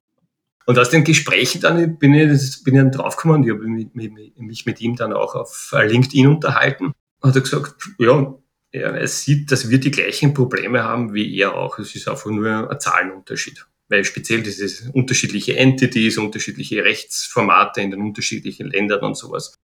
[0.65, 4.65] Und aus den Gesprächen dann bin ich, bin ich dann draufgekommen und ich habe mich
[4.65, 6.93] mit ihm dann auch auf LinkedIn unterhalten.
[7.21, 8.35] Hat er gesagt, ja,
[8.71, 11.79] er sieht, dass wir die gleichen Probleme haben wie er auch.
[11.79, 13.65] Es ist einfach nur ein Zahlenunterschied.
[13.89, 19.59] Weil speziell diese unterschiedliche Entities, unterschiedliche Rechtsformate in den unterschiedlichen Ländern und sowas.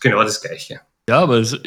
[0.00, 0.80] Genau das Gleiche.
[1.08, 1.58] Ja, aber es,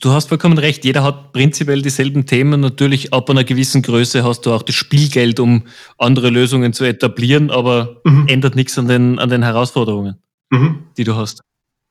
[0.00, 0.84] du hast vollkommen recht.
[0.84, 2.60] Jeder hat prinzipiell dieselben Themen.
[2.60, 5.64] Natürlich, ab einer gewissen Größe hast du auch das Spielgeld, um
[5.98, 8.26] andere Lösungen zu etablieren, aber mhm.
[8.28, 10.16] ändert nichts an den, an den Herausforderungen,
[10.48, 10.84] mhm.
[10.96, 11.42] die du hast.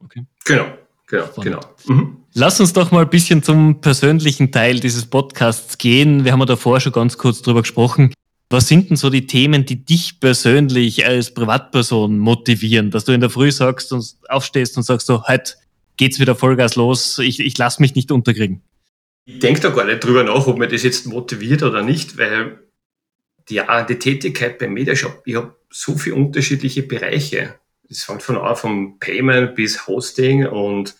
[0.03, 0.25] Okay.
[0.45, 0.65] Genau,
[1.05, 1.59] genau, genau.
[1.85, 2.17] Mhm.
[2.33, 6.25] Lass uns doch mal ein bisschen zum persönlichen Teil dieses Podcasts gehen.
[6.25, 8.11] Wir haben ja davor schon ganz kurz drüber gesprochen.
[8.49, 13.21] Was sind denn so die Themen, die dich persönlich als Privatperson motivieren, dass du in
[13.21, 15.53] der Früh sagst und aufstehst und sagst so, heute
[15.97, 18.61] geht's wieder Vollgas los, ich, ich lasse mich nicht unterkriegen.
[19.25, 22.59] Ich denke da gar nicht drüber nach, ob mir das jetzt motiviert oder nicht, weil
[23.49, 27.55] die, die Tätigkeit beim Mediashop, ich habe so viele unterschiedliche Bereiche.
[27.89, 30.91] Es fängt von vom Payment bis Hosting und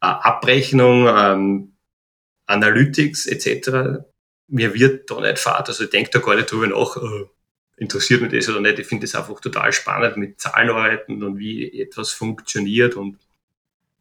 [0.00, 1.72] äh, Abrechnung, ähm,
[2.46, 4.02] Analytics etc.
[4.48, 5.68] Mir wird da nicht fad.
[5.68, 7.26] Also ich denke da gar nicht drüber nach, äh,
[7.76, 8.78] interessiert mich das oder nicht.
[8.78, 13.18] Ich finde das einfach total spannend mit Zahlen arbeiten und wie etwas funktioniert und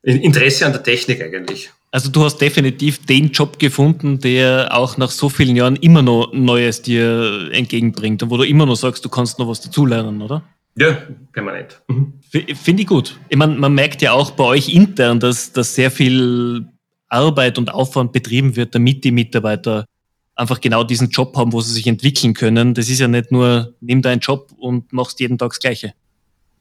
[0.03, 1.71] Interesse an der Technik eigentlich.
[1.91, 6.31] Also du hast definitiv den Job gefunden, der auch nach so vielen Jahren immer noch
[6.33, 10.43] Neues dir entgegenbringt und wo du immer noch sagst, du kannst noch was dazulernen, oder?
[10.75, 10.97] Ja,
[11.33, 11.81] permanent.
[11.87, 12.13] Mhm.
[12.55, 13.19] Finde ich gut.
[13.27, 16.65] Ich meine, man merkt ja auch bei euch intern, dass, dass sehr viel
[17.09, 19.85] Arbeit und Aufwand betrieben wird, damit die Mitarbeiter
[20.35, 22.73] einfach genau diesen Job haben, wo sie sich entwickeln können.
[22.73, 25.93] Das ist ja nicht nur, nimm deinen Job und machst jeden Tag das Gleiche.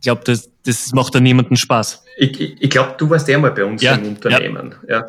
[0.00, 2.04] Ich glaube, das, das macht da niemanden Spaß.
[2.16, 4.74] Ich, ich, ich glaube, du warst ja mal bei uns ja, im Unternehmen.
[4.88, 5.00] Ja.
[5.00, 5.06] ja.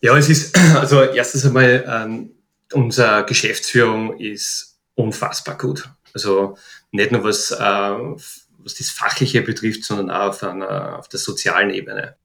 [0.00, 0.18] Ja.
[0.18, 2.32] es ist, also erstens einmal, ähm,
[2.72, 5.88] unsere Geschäftsführung ist unfassbar gut.
[6.12, 6.58] Also
[6.90, 11.70] nicht nur was, äh, was das Fachliche betrifft, sondern auch auf, einer, auf der sozialen
[11.70, 12.16] Ebene.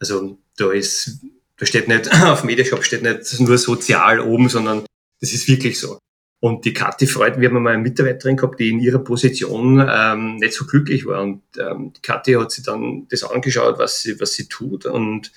[0.00, 1.20] Also da ist,
[1.58, 4.84] da steht nicht, auf Mediashop steht nicht nur sozial oben, sondern
[5.20, 6.00] das ist wirklich so.
[6.44, 10.38] Und die Kathi Freud, wir haben mal eine Mitarbeiterin gehabt, die in ihrer Position ähm,
[10.38, 11.22] nicht so glücklich war.
[11.22, 15.30] Und ähm, die Kathi hat sich dann das angeschaut, was sie, was sie tut und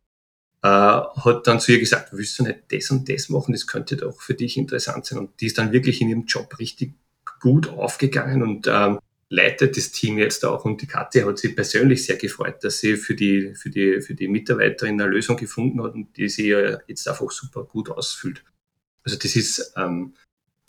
[0.64, 3.98] äh, hat dann zu ihr gesagt, willst du nicht das und das machen, das könnte
[3.98, 5.20] doch für dich interessant sein.
[5.20, 6.96] Und die ist dann wirklich in ihrem Job richtig
[7.40, 8.98] gut aufgegangen und ähm,
[9.30, 10.66] leitet das Team jetzt auch.
[10.66, 14.16] Und die Kathi hat sich persönlich sehr gefreut, dass sie für die, für die, für
[14.16, 16.50] die Mitarbeiterin eine Lösung gefunden hat und die sie
[16.88, 18.44] jetzt einfach super gut ausfüllt.
[19.04, 20.16] Also das ist ähm,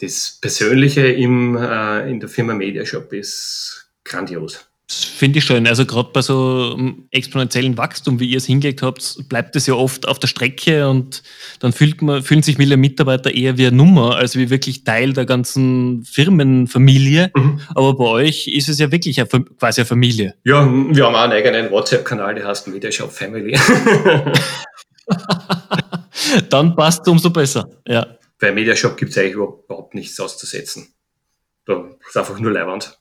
[0.01, 4.67] das Persönliche im, äh, in der Firma Mediashop ist grandios.
[4.89, 5.67] Das finde ich schön.
[5.67, 9.75] Also gerade bei so einem exponentiellen Wachstum, wie ihr es hingelegt habt, bleibt es ja
[9.75, 11.25] oft auf der Strecke und
[11.59, 15.13] dann fühlt man, fühlen sich viele Mitarbeiter eher wie eine Nummer, als wie wirklich Teil
[15.13, 17.33] der ganzen Firmenfamilie.
[17.35, 17.61] Mhm.
[17.75, 20.35] Aber bei euch ist es ja wirklich eine, quasi eine Familie.
[20.45, 23.59] Ja, wir haben auch einen eigenen WhatsApp-Kanal, der heißt Mediashop Family.
[26.51, 27.69] dann passt es umso besser.
[27.89, 28.07] Ja
[28.39, 30.95] bei Mediashop gibt es eigentlich überhaupt nichts auszusetzen.
[31.65, 32.99] Da ist einfach nur Leihwand.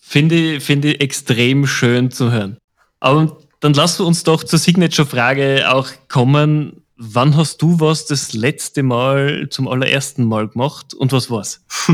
[0.00, 2.58] Finde ich, finde ich extrem schön zu hören.
[3.00, 6.84] Aber dann lassen wir uns doch zur Signature-Frage auch kommen.
[6.96, 11.64] Wann hast du was das letzte Mal zum allerersten Mal gemacht und was war's?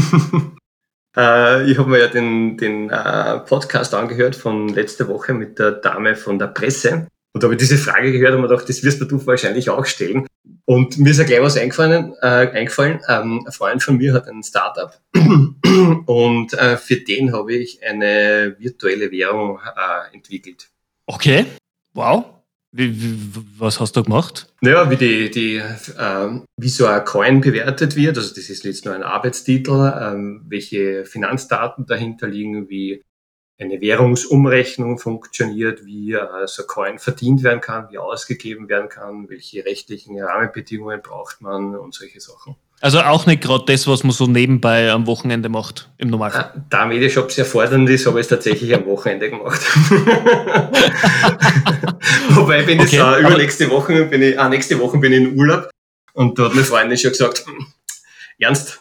[1.17, 5.73] äh, ich habe mir ja den, den äh, Podcast angehört von letzter Woche mit der
[5.73, 8.85] Dame von der Presse Und da habe ich diese Frage gehört und mir gedacht, das
[8.85, 10.27] wirst du wahrscheinlich auch stellen.
[10.67, 12.15] Und mir ist ja gleich was eingefallen.
[12.23, 13.01] Äh, eingefallen.
[13.09, 14.99] Ähm, ein Freund von mir hat ein Startup
[16.07, 20.69] und äh, für den habe ich eine virtuelle Währung äh, entwickelt.
[21.07, 21.45] Okay,
[21.93, 22.25] wow.
[22.71, 23.19] Wie, wie,
[23.59, 24.49] was hast du gemacht?
[24.61, 28.85] Naja, wie, die, die, äh, wie so ein Coin bewertet wird, also das ist jetzt
[28.85, 33.03] nur ein Arbeitstitel, ähm, welche Finanzdaten dahinter liegen, wie
[33.59, 39.65] eine Währungsumrechnung funktioniert, wie so ein Coin verdient werden kann, wie ausgegeben werden kann, welche
[39.65, 42.57] rechtlichen Rahmenbedingungen braucht man und solche Sachen.
[42.81, 46.53] Also auch nicht gerade das, was man so nebenbei am Wochenende macht, im Normalfall.
[46.55, 49.61] Ah, da Mediashop sehr fordernd ist, habe ich es tatsächlich am Wochenende gemacht.
[52.31, 55.39] Wobei bin okay, ich äh, übernächste Woche bin ich, ah, nächste Woche bin ich in
[55.39, 55.71] Urlaub
[56.13, 57.67] und da hat meine Freundin schon gesagt, hm,
[58.39, 58.81] ernst,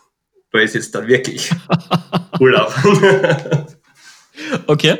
[0.51, 1.51] da ist jetzt dann wirklich
[2.39, 2.73] Urlaub.
[4.67, 4.97] Okay.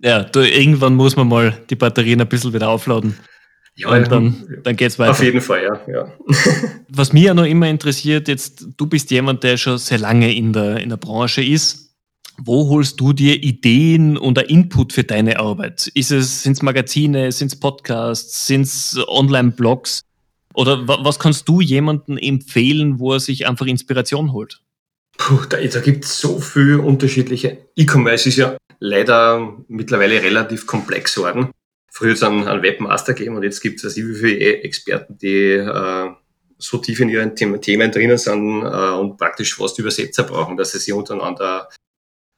[0.00, 3.16] Ja, du, irgendwann muss man mal die Batterien ein bisschen wieder aufladen.
[3.74, 5.12] Ja, und dann, dann geht's weiter.
[5.12, 5.80] Auf jeden Fall, ja.
[5.92, 6.12] ja.
[6.88, 10.52] Was mich ja noch immer interessiert, jetzt, du bist jemand, der schon sehr lange in
[10.52, 11.94] der, in der Branche ist.
[12.38, 15.86] Wo holst du dir Ideen und Input für deine Arbeit?
[15.94, 20.02] Ist es, sind es Magazine, sind es Podcasts, sind es Online-Blogs?
[20.54, 24.60] Oder was kannst du jemandem empfehlen, wo er sich einfach Inspiration holt?
[25.16, 27.58] Puh, da, da gibt es so viele unterschiedliche.
[27.76, 31.52] E-Commerce ist ja leider mittlerweile relativ komplex geworden
[31.92, 36.10] früher es einen, Webmaster gegeben und jetzt gibt es wie viele Experten, die äh,
[36.58, 40.78] so tief in ihren Themen drinnen sind äh, und praktisch fast Übersetzer brauchen, dass sie
[40.78, 41.68] sich untereinander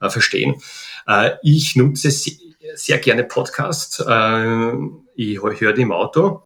[0.00, 0.60] äh, verstehen.
[1.06, 2.34] Äh, ich nutze sehr,
[2.74, 4.00] sehr gerne Podcasts.
[4.00, 4.72] Äh,
[5.14, 6.42] ich höre die im Auto.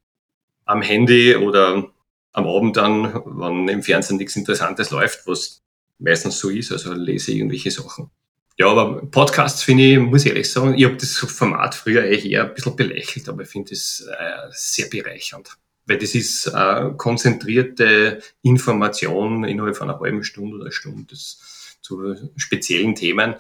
[0.64, 1.90] am Handy oder
[2.32, 5.62] am Abend dann, wenn im Fernsehen nichts Interessantes läuft, was
[5.98, 8.10] meistens so ist, also lese ich irgendwelche Sachen.
[8.56, 12.26] Ja, aber Podcasts finde ich, muss ich ehrlich sagen, ich habe das Format früher eigentlich
[12.26, 15.56] eher ein bisschen belächelt, aber ich finde es äh, sehr bereichernd.
[15.86, 22.94] Weil das ist äh, konzentrierte Information innerhalb von einer halben Stunde oder Stunde zu speziellen
[22.94, 23.36] Themen,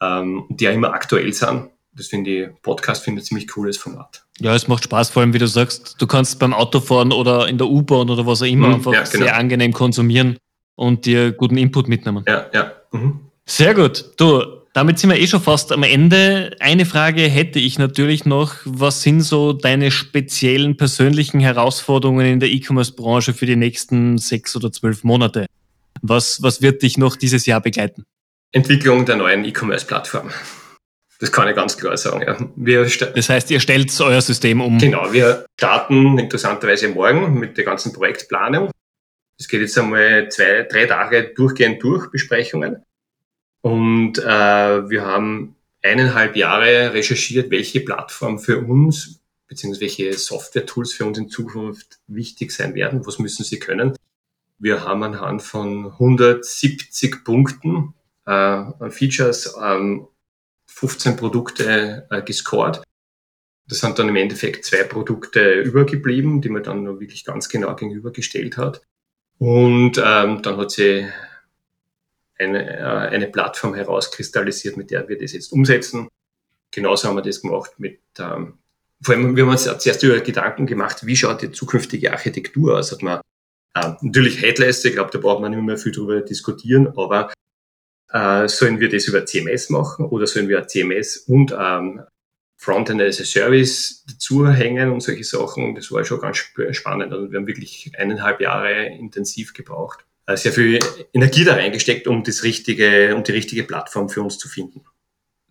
[0.00, 3.76] ähm, die ja immer aktuell sind das finde ich, Podcast finde ich ein ziemlich cooles
[3.76, 4.24] Format.
[4.40, 7.58] Ja, es macht Spaß, vor allem wie du sagst, du kannst beim Autofahren oder in
[7.58, 9.24] der U-Bahn oder was auch immer mhm, einfach ja, genau.
[9.24, 10.38] sehr angenehm konsumieren
[10.74, 12.24] und dir guten Input mitnehmen.
[12.26, 12.72] Ja, ja.
[12.92, 13.20] Mhm.
[13.44, 14.04] Sehr gut.
[14.16, 16.56] Du, damit sind wir eh schon fast am Ende.
[16.60, 18.54] Eine Frage hätte ich natürlich noch.
[18.64, 24.72] Was sind so deine speziellen persönlichen Herausforderungen in der E-Commerce-Branche für die nächsten sechs oder
[24.72, 25.46] zwölf Monate?
[26.00, 28.04] Was, was wird dich noch dieses Jahr begleiten?
[28.52, 30.30] Entwicklung der neuen E-Commerce-Plattform.
[31.22, 32.24] Das kann ich ganz klar sagen.
[32.26, 32.36] Ja.
[32.56, 34.78] Wir das heißt, ihr stellt euer System um?
[34.78, 38.72] Genau, wir starten interessanterweise morgen mit der ganzen Projektplanung.
[39.38, 42.82] Es geht jetzt einmal zwei, drei Tage durchgehend durch, Besprechungen.
[43.60, 51.04] Und äh, wir haben eineinhalb Jahre recherchiert, welche Plattform für uns, beziehungsweise welche Software-Tools für
[51.04, 53.94] uns in Zukunft wichtig sein werden, was müssen sie können.
[54.58, 57.94] Wir haben anhand von 170 Punkten
[58.26, 60.08] äh, Features ähm,
[60.82, 62.82] 15 Produkte äh, gescored.
[63.68, 67.76] Das sind dann im Endeffekt zwei Produkte übergeblieben, die man dann noch wirklich ganz genau
[67.76, 68.82] gegenübergestellt hat.
[69.38, 71.06] Und ähm, dann hat sie
[72.36, 76.08] eine, äh, eine Plattform herauskristallisiert, mit der wir das jetzt umsetzen.
[76.72, 78.58] Genauso haben wir das gemacht mit, ähm,
[79.00, 82.90] vor allem, wir haben uns zuerst über Gedanken gemacht, wie schaut die zukünftige Architektur aus.
[82.90, 83.20] Hat man
[83.74, 87.32] äh, natürlich Headless, ich glaube, da braucht man nicht mehr viel drüber diskutieren, aber
[88.12, 92.02] äh, sollen wir das über CMS machen oder sollen wir CMS und ähm,
[92.58, 95.74] Frontend as a Service dazu hängen und solche Sachen.
[95.74, 97.12] Das war schon ganz spannend.
[97.12, 100.04] Also wir haben wirklich eineinhalb Jahre intensiv gebraucht.
[100.26, 100.78] Äh, sehr viel
[101.12, 104.82] Energie da reingesteckt, um das richtige, um die richtige Plattform für uns zu finden.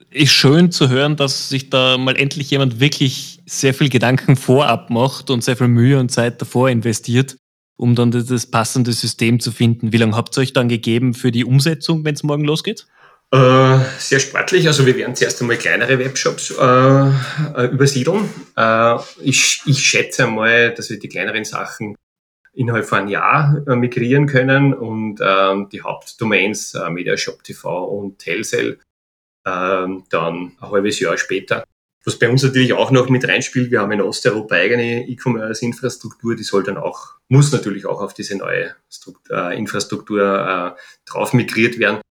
[0.09, 4.89] Ist schön zu hören, dass sich da mal endlich jemand wirklich sehr viel Gedanken vorab
[4.89, 7.35] macht und sehr viel Mühe und Zeit davor investiert
[7.81, 9.91] um dann das passende System zu finden.
[9.91, 12.85] Wie lange habt ihr euch dann gegeben für die Umsetzung, wenn es morgen losgeht?
[13.31, 14.67] Äh, sehr sportlich.
[14.67, 18.29] Also wir werden zuerst einmal kleinere Webshops äh, äh, übersiedeln.
[18.55, 21.95] Äh, ich, ich schätze einmal, dass wir die kleineren Sachen
[22.53, 28.79] innerhalb von einem Jahr äh, migrieren können und ähm, die Hauptdomains äh, Mediashop und Telcel
[29.47, 31.63] ähm, dann ein halbes Jahr später.
[32.03, 36.43] Was bei uns natürlich auch noch mit reinspielt, wir haben in Osteuropa eigene E-Commerce-Infrastruktur, die
[36.43, 41.77] soll dann auch, muss natürlich auch auf diese neue Struktur, äh, Infrastruktur äh, drauf migriert
[41.77, 42.01] werden.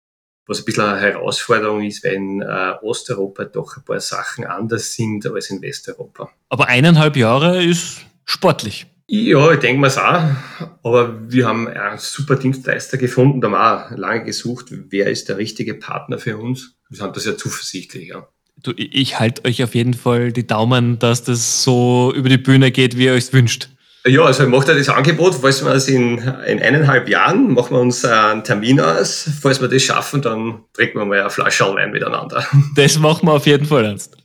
[0.47, 4.95] Was ein bisschen eine Herausforderung ist, weil in äh, Osteuropa doch ein paar Sachen anders
[4.95, 6.31] sind als in Westeuropa.
[6.49, 8.87] Aber eineinhalb Jahre ist sportlich.
[9.13, 10.69] Ja, ich denke mir auch.
[10.85, 13.41] Aber wir haben einen super Dienstleister gefunden.
[13.41, 16.77] Da haben wir auch lange gesucht, wer ist der richtige Partner für uns.
[16.89, 18.29] Wir sind da sehr zuversichtlich, ja.
[18.63, 22.71] Du, ich halte euch auf jeden Fall die Daumen, dass das so über die Bühne
[22.71, 23.69] geht, wie ihr euch wünscht.
[24.07, 27.77] Ja, also ich mache da das Angebot, falls wir es in, in eineinhalb Jahren, machen
[27.77, 29.29] wir uns einen Termin aus.
[29.43, 32.45] Falls wir das schaffen, dann trinken wir mal eine Flasche Wein miteinander.
[32.77, 34.17] Das machen wir auf jeden Fall ernst.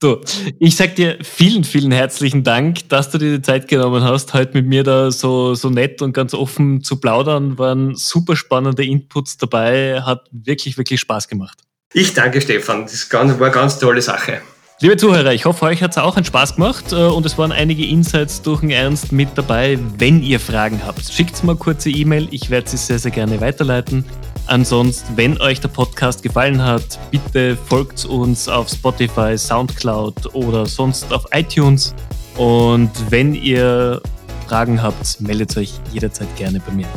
[0.00, 0.20] Du,
[0.58, 4.54] ich sag dir vielen, vielen herzlichen Dank, dass du dir die Zeit genommen hast, heute
[4.54, 7.56] mit mir da so, so nett und ganz offen zu plaudern.
[7.56, 11.58] Waren super spannende Inputs dabei, hat wirklich, wirklich Spaß gemacht.
[11.94, 12.84] Ich danke, Stefan.
[12.84, 14.40] Das war eine ganz tolle Sache.
[14.80, 17.52] Liebe Zuhörer, ich hoffe, euch hat es auch einen Spaß gemacht äh, und es waren
[17.52, 19.78] einige Insights durch den Ernst mit dabei.
[19.98, 22.26] Wenn ihr Fragen habt, schickt mal kurze E-Mail.
[22.32, 24.04] Ich werde sie sehr, sehr gerne weiterleiten.
[24.46, 31.12] Ansonsten, wenn euch der Podcast gefallen hat, bitte folgt uns auf Spotify, Soundcloud oder sonst
[31.12, 31.94] auf iTunes.
[32.36, 34.02] Und wenn ihr
[34.48, 36.88] Fragen habt, meldet euch jederzeit gerne bei mir.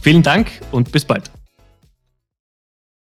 [0.00, 1.30] Vielen Dank und bis bald.